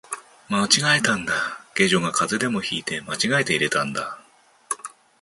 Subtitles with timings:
[0.49, 4.19] 間違えたんだ、下女が風邪でも引いて間違えて入れたんだ